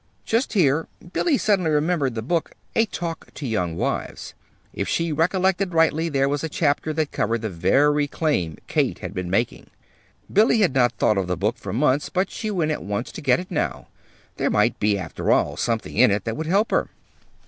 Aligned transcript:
Just 0.25 0.53
here 0.53 0.87
Billy 1.13 1.37
suddenly 1.37 1.69
remembered 1.69 2.15
the 2.15 2.23
book, 2.23 2.53
"A 2.75 2.87
Talk 2.87 3.31
to 3.35 3.45
Young 3.45 3.75
Wives." 3.75 4.33
If 4.73 4.87
she 4.89 5.11
recollected 5.11 5.75
rightly, 5.75 6.09
there 6.09 6.27
was 6.27 6.43
a 6.43 6.49
chapter 6.49 6.91
that 6.93 7.11
covered 7.11 7.43
the 7.43 7.51
very 7.51 8.07
claim 8.07 8.57
Kate 8.65 8.97
had 8.97 9.13
been 9.13 9.29
making. 9.29 9.69
Billy 10.33 10.61
had 10.61 10.73
not 10.73 10.93
thought 10.93 11.19
of 11.19 11.27
the 11.27 11.37
book 11.37 11.55
for 11.59 11.71
months, 11.71 12.09
but 12.09 12.31
she 12.31 12.49
went 12.49 12.71
at 12.71 12.81
once 12.81 13.11
to 13.11 13.21
get 13.21 13.39
it 13.39 13.51
now. 13.51 13.89
There 14.37 14.49
might 14.49 14.79
be, 14.79 14.97
after 14.97 15.31
all, 15.31 15.55
something 15.55 15.95
in 15.95 16.09
it 16.09 16.23
that 16.23 16.35
would 16.35 16.47
help 16.47 16.71
her. 16.71 16.89